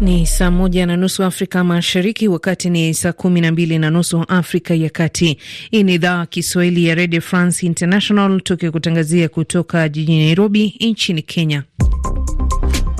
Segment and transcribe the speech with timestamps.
[0.00, 4.24] Ni saa moja na nusu Afrika Mashariki, wakati ni saa kumi na mbili na nusu
[4.28, 5.38] Afrika ya Kati.
[5.70, 11.62] Hii ni idhaa Kiswahili ya Radio France International, tukikutangazia kutoka jijini Nairobi nchini Kenya.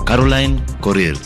[0.04, 1.16] Caroline Corrier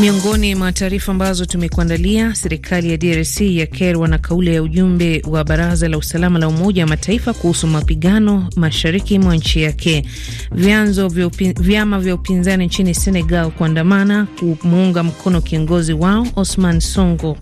[0.00, 5.88] Miongoni mwa taarifa ambazo tumekuandalia, serikali ya DRC yakerwa na kauli ya ujumbe wa baraza
[5.88, 10.04] la usalama la Umoja wa Mataifa kuhusu mapigano mashariki mwa nchi yake.
[10.52, 11.28] Vyanzo vya
[11.60, 14.26] vyama vya upinzani nchini Senegal kuandamana
[14.60, 17.36] kumuunga mkono kiongozi wao Osman Songo,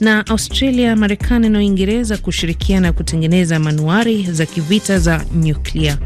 [0.00, 5.98] na Australia, Marekani na Uingereza kushirikiana kutengeneza manuari za kivita za nyuklia.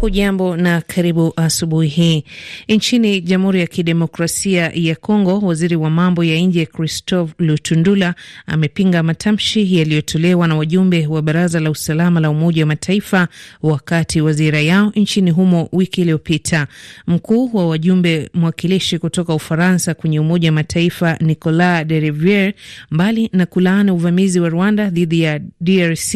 [0.00, 2.24] Hujambo na karibu asubuhi hii.
[2.68, 8.14] Nchini Jamhuri ya Kidemokrasia ya Kongo, waziri wa mambo ya nje Christophe Lutundula
[8.46, 13.28] amepinga matamshi yaliyotolewa na wajumbe wa Baraza la Usalama la Umoja wa Mataifa
[13.62, 16.66] wakati wa ziara yao nchini humo wiki iliyopita.
[17.06, 22.54] Mkuu wa wajumbe mwakilishi kutoka Ufaransa kwenye Umoja wa Mataifa Nicolas de Riviere,
[22.90, 26.14] mbali na kulaani uvamizi wa Rwanda dhidi ya DRC,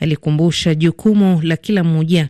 [0.00, 2.28] alikumbusha jukumu la kila mmoja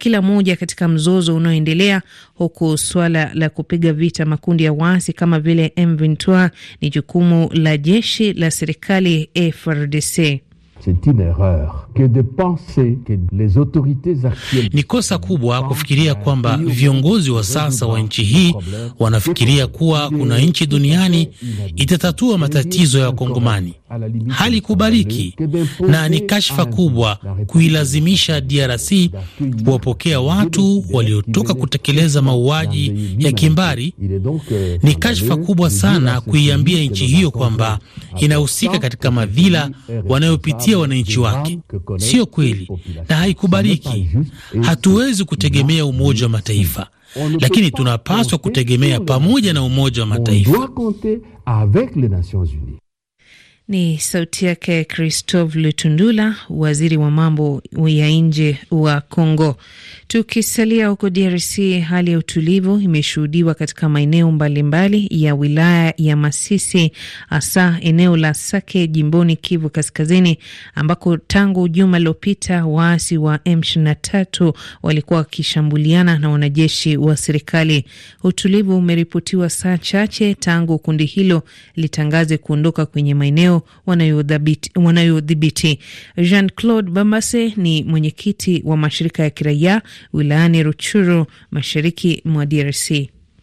[0.00, 2.02] kila moja katika mzozo unaoendelea
[2.34, 8.32] huku suala la kupiga vita makundi ya waasi kama vile M23 ni jukumu la jeshi
[8.32, 10.40] la serikali FARDC.
[14.72, 18.54] Ni kosa kubwa kufikiria kwamba viongozi wa sasa wa nchi hii
[18.98, 21.28] wanafikiria kuwa kuna nchi duniani
[21.76, 23.74] itatatua matatizo ya Wakongomani.
[24.28, 25.36] Hali kubariki
[25.88, 28.92] na ni kashfa kubwa kuilazimisha DRC
[29.64, 33.94] kuwapokea watu waliotoka kutekeleza mauaji ya kimbari.
[34.82, 37.78] Ni kashfa kubwa sana kuiambia nchi hiyo kwamba
[38.20, 39.70] inahusika katika madhila
[40.08, 41.58] wanayopitia wananchi wake.
[41.98, 42.68] Sio kweli
[43.08, 44.08] na haikubaliki.
[44.62, 46.86] Hatuwezi kutegemea Umoja wa Mataifa,
[47.40, 50.50] lakini tunapaswa kutegemea pamoja na Umoja wa Mataifa.
[53.70, 59.56] Ni sauti yake Christophe Lutundula, waziri wa mambo ya nje wa Congo.
[60.08, 66.92] Tukisalia huko DRC, hali ya utulivu imeshuhudiwa katika maeneo mbalimbali ya wilaya ya Masisi,
[67.28, 70.38] hasa eneo la Sake jimboni Kivu Kaskazini,
[70.74, 77.84] ambako tangu juma lilopita waasi wa M23 walikuwa wakishambuliana na wanajeshi wa serikali.
[78.22, 81.42] Utulivu umeripotiwa saa chache tangu kundi hilo
[81.76, 83.59] litangaze kuondoka kwenye maeneo
[84.76, 85.78] wanayodhibiti.
[86.16, 89.82] Jean Claude Bambase ni mwenyekiti wa mashirika ya kiraia
[90.12, 92.90] wilayani Ruchuru, mashariki mwa DRC.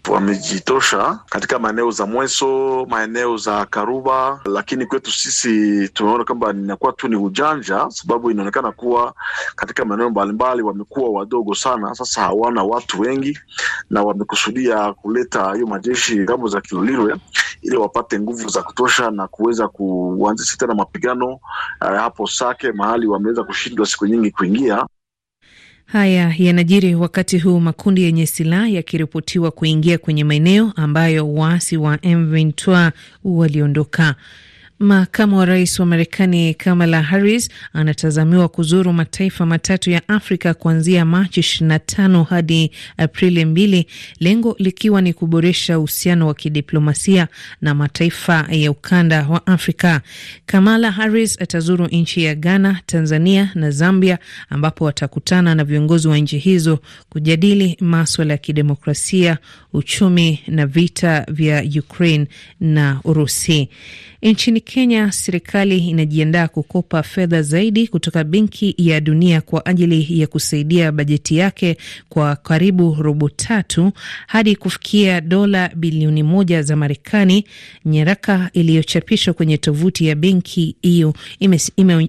[0.09, 7.07] Wamejitosha katika maeneo za Mweso, maeneo za Karuba, lakini kwetu sisi tumeona kwamba inakuwa tu
[7.07, 9.13] ni ujanja, sababu inaonekana kuwa
[9.55, 11.95] katika maeneo mbalimbali wamekuwa wadogo sana.
[11.95, 13.39] Sasa hawana watu wengi,
[13.89, 17.15] na wamekusudia kuleta hiyo majeshi ng'ambo za Kilolirwe
[17.61, 21.39] ili wapate nguvu za kutosha na kuweza kuanzisha tena mapigano uh,
[21.81, 24.85] hapo Sake mahali wameweza kushindwa siku nyingi kuingia.
[25.87, 32.91] Haya yanajiri wakati huu makundi yenye silaha yakiripotiwa kuingia kwenye maeneo ambayo waasi wa M23
[33.23, 34.15] waliondoka.
[34.79, 41.39] Makamu wa rais wa Marekani Kamala Harris anatazamiwa kuzuru mataifa matatu ya Afrika kuanzia Machi
[41.41, 43.87] 25 hadi Aprili mbili,
[44.19, 47.27] lengo likiwa ni kuboresha uhusiano wa kidiplomasia
[47.61, 50.01] na mataifa ya ukanda wa Afrika.
[50.45, 56.37] Kamala Harris atazuru nchi ya Ghana, Tanzania na Zambia, ambapo atakutana na viongozi wa nchi
[56.37, 56.79] hizo
[57.09, 59.37] kujadili maswala ya kidemokrasia,
[59.73, 62.27] uchumi na vita vya Ukraine
[62.59, 63.69] na Urusi.
[64.21, 70.91] Nchini Kenya, serikali inajiandaa kukopa fedha zaidi kutoka Benki ya Dunia kwa ajili ya kusaidia
[70.91, 71.77] bajeti yake
[72.09, 73.91] kwa karibu robo tatu
[74.27, 77.45] hadi kufikia dola bilioni moja za Marekani.
[77.85, 81.13] Nyaraka iliyochapishwa kwenye tovuti ya benki hiyo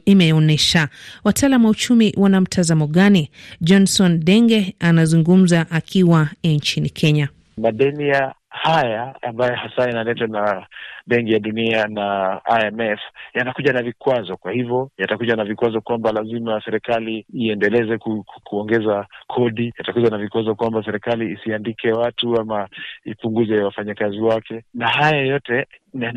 [0.06, 0.78] imeonyesha.
[0.80, 0.88] Ime,
[1.24, 3.30] wataalam wa uchumi wana mtazamo gani?
[3.60, 7.28] Johnson Denge anazungumza akiwa nchini Kenya.
[7.56, 10.66] Madeni ya haya ambayo hasa yanaletwa na
[11.06, 13.00] Benki ya Dunia na IMF
[13.34, 14.36] yanakuja na vikwazo.
[14.36, 19.72] Kwa hivyo yatakuja na vikwazo kwamba lazima serikali iendeleze ku, ku, kuongeza kodi.
[19.78, 22.68] Yatakuja na vikwazo kwamba serikali isiandike watu ama
[23.04, 25.66] ipunguze wafanyakazi wake, na haya yote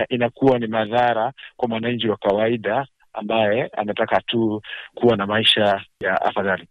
[0.09, 4.61] inakuwa ni madhara kwa mwananchi wa kawaida ambaye anataka tu
[4.95, 6.67] kuwa na maisha ya afadhali.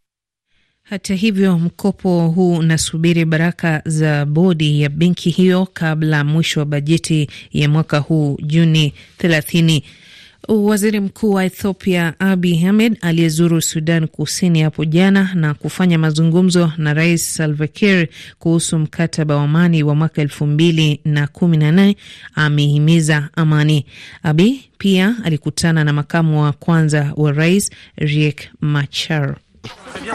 [0.90, 7.30] Hata hivyo mkopo huu unasubiri baraka za bodi ya benki hiyo kabla mwisho wa bajeti
[7.52, 9.84] ya mwaka huu Juni thelathini.
[10.48, 16.94] Waziri Mkuu wa Ethiopia Abiy Ahmed aliyezuru Sudan Kusini hapo jana na kufanya mazungumzo na
[16.94, 18.08] Rais Salva Kiir
[18.38, 21.96] kuhusu mkataba wa amani wa mwaka elfu mbili na kumi na nane
[22.34, 23.86] amehimiza amani.
[24.22, 29.36] Abiy pia alikutana na makamu wa kwanza wa rais Riek Machar.
[29.62, 30.14] Très bien,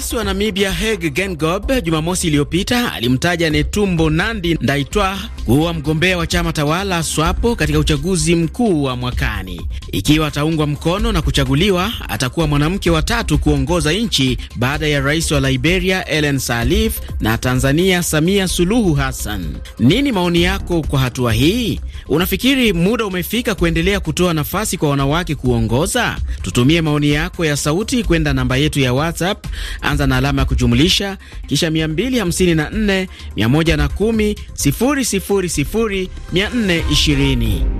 [0.00, 6.52] Rais wa Namibia Hage Geingob Jumamosi iliyopita alimtaja Netumbo Nandi Ndaitwah kuwa mgombea wa chama
[6.52, 9.66] tawala SWAPO katika uchaguzi mkuu wa mwakani.
[9.92, 15.40] Ikiwa ataungwa mkono na kuchaguliwa, atakuwa mwanamke wa tatu kuongoza nchi baada ya rais wa
[15.50, 19.46] Liberia Ellen Sirleaf na Tanzania Samia Suluhu Hassan.
[19.78, 21.80] Nini maoni yako kwa hatua hii?
[22.08, 26.16] Unafikiri muda umefika kuendelea kutoa nafasi kwa wanawake kuongoza?
[26.42, 29.46] Tutumie maoni yako ya sauti kwenda namba yetu ya WhatsApp
[29.90, 33.06] anza na alama ya kujumlisha kisha 254
[33.36, 37.79] 110 000 420.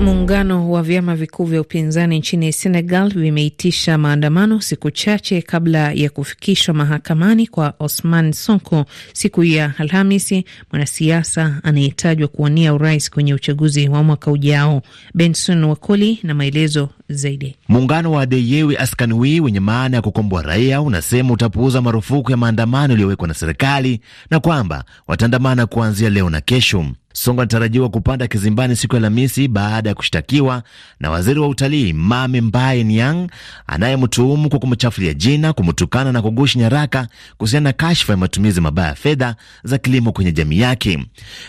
[0.00, 6.74] Muungano wa vyama vikuu vya upinzani nchini Senegal vimeitisha maandamano siku chache kabla ya kufikishwa
[6.74, 14.30] mahakamani kwa Osman Sonko siku ya Alhamisi, mwanasiasa anayetajwa kuwania urais kwenye uchaguzi wa mwaka
[14.30, 14.82] ujao.
[15.14, 17.56] Benson Wakoli na maelezo zaidi.
[17.68, 23.28] Muungano wa Adeyewi Askanwi wenye maana ya kukomboa raia unasema utapuuza marufuku ya maandamano iliyowekwa
[23.28, 24.00] na serikali
[24.30, 26.86] na kwamba wataandamana kuanzia leo na kesho.
[27.16, 30.62] Songo anatarajiwa kupanda kizimbani siku ya Alhamisi baada ya kushtakiwa
[31.00, 33.26] na waziri wa utalii Mame Mbaye Niang
[33.66, 38.94] anayemtuhumu kwa kumchafulia jina, kumtukana na kugushi nyaraka kuhusiana na kashfa ya matumizi mabaya ya
[38.94, 41.06] fedha za kilimo kwenye jamii yake.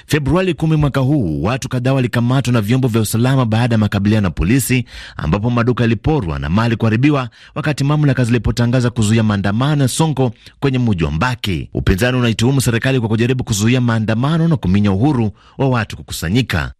[0.07, 4.29] Februari kumi mwaka huu watu kadhaa walikamatwa na vyombo vya usalama baada ya makabiliano na
[4.31, 4.85] polisi,
[5.17, 11.03] ambapo maduka yaliporwa na mali kuharibiwa, wakati mamlaka zilipotangaza kuzuia maandamano ya Songo kwenye mji
[11.03, 11.69] wa Mbaki.
[11.73, 16.73] Upinzani unaituhumu serikali kwa kujaribu kuzuia maandamano na kuminya uhuru wa watu kukusanyika.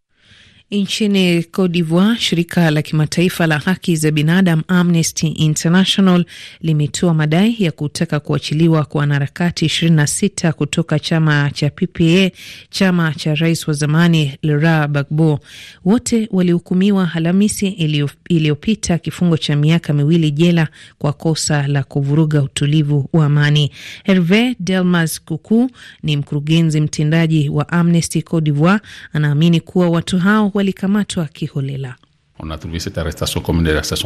[0.72, 6.26] Nchini Cote d'Ivoire, shirika la kimataifa la haki za binadamu Amnesty International
[6.62, 12.32] limetoa madai ya kutaka kuachiliwa kwa wanaharakati 26 kutoka chama cha PPA,
[12.70, 15.40] chama cha rais wa zamani Laurent Gbagbo.
[15.86, 17.68] Wote walihukumiwa Alhamisi
[18.30, 23.72] iliyopita kifungo cha miaka miwili jela kwa kosa la kuvuruga utulivu wa amani.
[24.04, 25.72] Herve Delmas Kuku
[26.04, 28.80] ni mkurugenzi mtendaji wa Amnesty Cote d'Ivoire,
[29.14, 31.96] anaamini kuwa watu hao walikamatwa kiholela.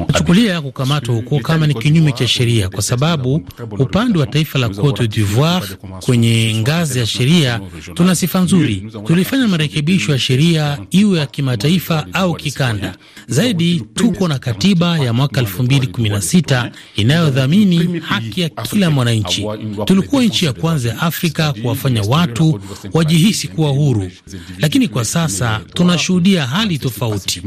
[0.07, 3.47] Nachukulia kukamatwa huko kama ni kinyume cha sheria, kwa sababu
[3.79, 5.65] upande wa taifa la Cote d'Ivoire
[6.05, 7.61] kwenye ngazi ya sheria
[7.93, 8.83] tuna sifa nzuri.
[9.07, 12.95] Tulifanya marekebisho ya sheria iwe ya kimataifa au kikanda.
[13.27, 19.45] Zaidi, tuko na katiba ya mwaka 2016 inayodhamini haki ya kila mwananchi.
[19.85, 22.59] Tulikuwa nchi ya kwanza ya Afrika kuwafanya watu
[22.93, 24.11] wajihisi kuwa huru,
[24.59, 27.41] lakini kwa sasa tunashuhudia hali tofauti.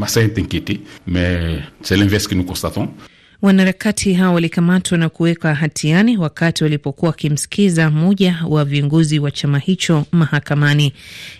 [1.07, 2.89] Mais c'est l'inverse que nous constatons.
[3.43, 10.05] Wanaharakati hao walikamatwa na kuwekwa hatiani wakati walipokuwa wakimsikiza mmoja wa viongozi wa chama hicho
[10.13, 10.93] mahakamani.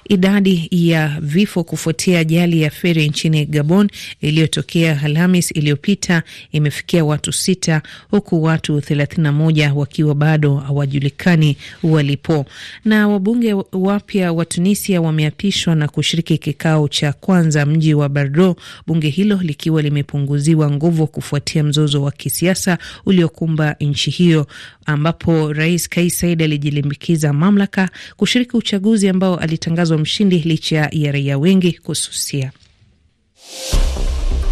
[0.09, 3.89] Idadi ya vifo kufuatia ajali ya feri nchini Gabon
[4.21, 6.23] iliyotokea Alhamis iliyopita
[6.53, 12.47] imefikia watu sita, huku watu 31 wakiwa bado hawajulikani walipo.
[12.85, 18.57] Na wabunge wapya wa Tunisia wameapishwa na kushiriki kikao cha kwanza mji wa Bordeaux,
[18.87, 24.47] bunge hilo likiwa limepunguziwa nguvu kufuatia mzozo wa kisiasa uliokumba nchi hiyo
[24.87, 31.73] ambapo Rais Kais Saied alijilimbikiza mamlaka kushiriki uchaguzi ambao alitangazwa mshindi licha ya raia wengi
[31.73, 32.53] kususia.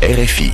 [0.02, 0.52] RFI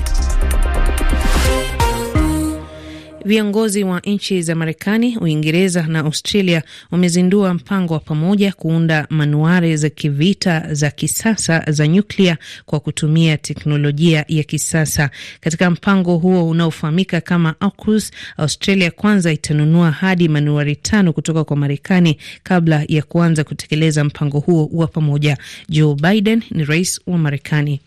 [3.27, 9.91] Viongozi wa nchi za Marekani, Uingereza na Australia wamezindua mpango wa pamoja kuunda manuari za
[9.91, 15.11] kivita za kisasa za nyuklia kwa kutumia teknolojia ya kisasa.
[15.41, 22.19] Katika mpango huo unaofahamika kama AUKUS, Australia kwanza itanunua hadi manuari tano kutoka kwa Marekani
[22.43, 25.39] kabla ya kuanza kutekeleza mpango huo wa pamoja.
[25.69, 27.81] Joe Biden ni rais wa Marekani.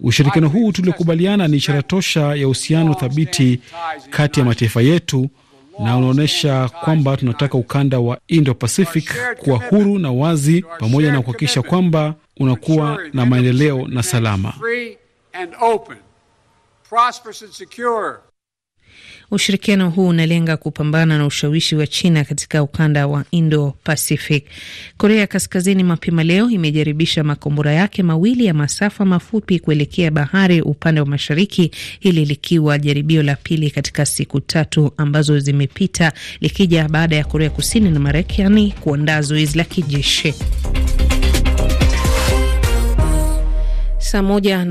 [0.00, 3.60] Ushirikiano huu tuliokubaliana ni ishara tosha ya uhusiano thabiti
[4.10, 5.28] kati ya mataifa yetu
[5.78, 12.14] na unaonyesha kwamba tunataka ukanda wa Indo-Pacific kuwa huru na wazi, pamoja na kuhakikisha kwamba
[12.40, 14.54] unakuwa na maendeleo na salama.
[19.30, 24.44] Ushirikiano huu unalenga kupambana na ushawishi wa China katika ukanda wa Indo-Pacific.
[24.96, 31.06] Korea Kaskazini mapema leo imejaribisha makombora yake mawili ya masafa mafupi kuelekea bahari upande wa
[31.06, 31.70] mashariki,
[32.00, 37.90] hili likiwa jaribio la pili katika siku tatu ambazo zimepita, likija baada ya Korea Kusini
[37.90, 40.34] na Marekani kuandaa zoezi la kijeshi
[43.98, 44.64] saa moja